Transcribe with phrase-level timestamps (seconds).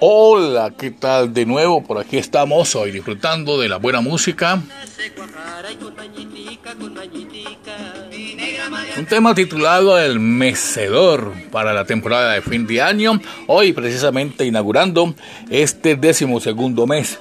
[0.00, 1.82] Hola, ¿qué tal de nuevo?
[1.82, 4.62] Por aquí estamos hoy disfrutando de la buena música.
[8.96, 13.20] Un tema titulado El Mecedor para la temporada de fin de año.
[13.48, 15.14] Hoy precisamente inaugurando
[15.50, 17.18] este décimo segundo mes.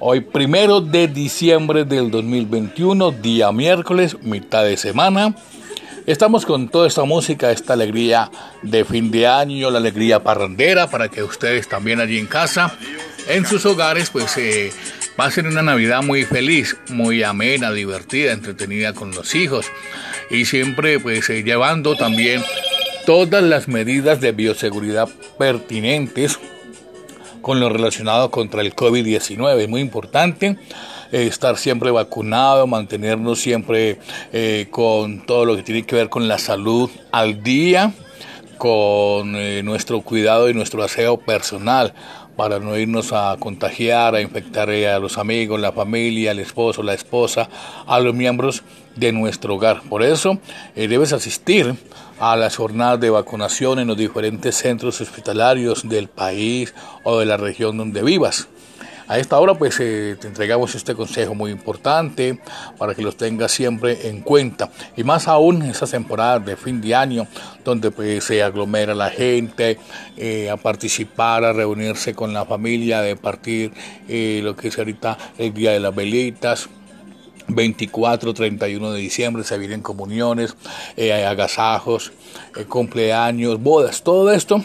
[0.00, 5.34] Hoy primero de diciembre del 2021, día miércoles, mitad de semana.
[6.08, 8.30] Estamos con toda esta música, esta alegría
[8.62, 12.72] de fin de año, la alegría parrandera para que ustedes también allí en casa,
[13.28, 14.72] en sus hogares, pues eh,
[15.16, 19.66] pasen una Navidad muy feliz, muy amena, divertida, entretenida con los hijos
[20.30, 22.42] y siempre pues eh, llevando también
[23.04, 26.38] todas las medidas de bioseguridad pertinentes
[27.42, 29.58] con lo relacionado contra el COVID-19.
[29.60, 30.56] Es muy importante
[31.10, 33.98] eh, estar siempre vacunado, mantenernos siempre
[34.32, 37.92] eh, con todo lo que tiene que ver con la salud al día,
[38.58, 41.94] con eh, nuestro cuidado y nuestro aseo personal
[42.36, 46.94] para no irnos a contagiar, a infectar a los amigos, la familia, el esposo, la
[46.94, 47.48] esposa,
[47.86, 48.62] a los miembros
[48.94, 49.82] de nuestro hogar.
[49.88, 50.38] Por eso
[50.76, 51.74] debes asistir
[52.20, 57.36] a las jornadas de vacunación en los diferentes centros hospitalarios del país o de la
[57.36, 58.48] región donde vivas.
[59.08, 62.38] A esta hora pues eh, te entregamos este consejo muy importante
[62.76, 66.82] para que los tengas siempre en cuenta y más aún en esas temporadas de fin
[66.82, 67.26] de año
[67.64, 69.78] donde pues se aglomera la gente
[70.18, 73.72] eh, a participar, a reunirse con la familia, de partir
[74.08, 76.68] eh, lo que es ahorita el Día de las Velitas,
[77.48, 80.54] 24, 31 de diciembre se vienen comuniones,
[80.98, 82.12] agasajos,
[82.68, 84.62] cumpleaños, bodas, todo esto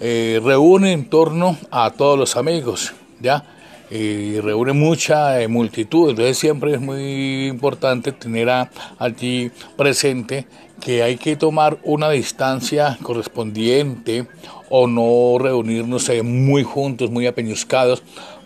[0.00, 3.44] reúne en torno a todos los amigos, ¿ya?
[3.92, 8.48] Y reúne mucha eh, multitud, entonces siempre es muy importante tener
[8.98, 10.46] allí presente
[10.80, 14.26] que hay que tomar una distancia correspondiente
[14.70, 18.02] o no reunirnos eh, muy juntos, muy apeñuscados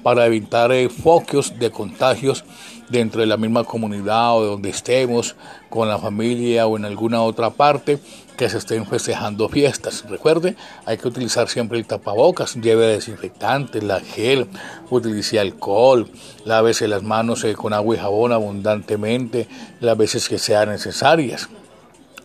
[0.07, 2.45] para evitar eh, focos de contagios
[2.89, 5.35] dentro de la misma comunidad o de donde estemos,
[5.69, 7.99] con la familia o en alguna otra parte
[8.37, 10.05] que se estén festejando fiestas.
[10.09, 14.47] Recuerde, hay que utilizar siempre el tapabocas, lleve desinfectante, la gel,
[14.91, 16.09] utilice alcohol,
[16.45, 19.49] lávese las manos eh, con agua y jabón abundantemente
[19.81, 21.49] las veces que sean necesarias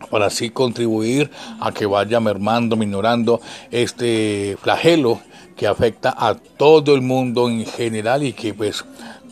[0.10, 1.30] para así contribuir
[1.60, 5.20] a que vaya mermando, minorando este flagelo
[5.56, 8.84] que afecta a todo el mundo en general y que pues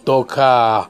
[0.04, 0.90] toca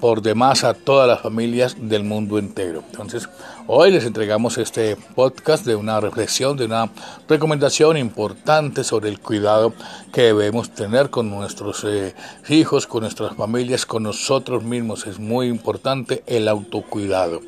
[0.00, 2.82] por demás a todas las familias del mundo entero.
[2.90, 3.28] Entonces,
[3.66, 6.90] hoy les entregamos este podcast de una reflexión, de una
[7.28, 9.72] recomendación importante sobre el cuidado
[10.12, 12.14] que debemos tener con nuestros eh,
[12.48, 15.06] hijos, con nuestras familias, con nosotros mismos.
[15.06, 17.40] Es muy importante el autocuidado.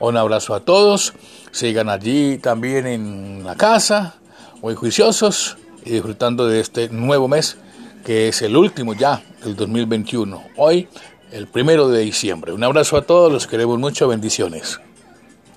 [0.00, 1.14] Un abrazo a todos.
[1.50, 4.16] Sigan allí también en la casa,
[4.62, 7.56] muy juiciosos y disfrutando de este nuevo mes
[8.04, 10.42] que es el último ya del 2021.
[10.56, 10.88] Hoy,
[11.30, 12.52] el primero de diciembre.
[12.52, 14.80] Un abrazo a todos, los queremos mucho, bendiciones.